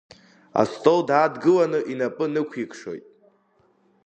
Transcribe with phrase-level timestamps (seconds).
[0.61, 3.05] Астол даадгыланы инапы нықәиқшоит.